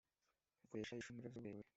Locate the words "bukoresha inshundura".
0.63-1.29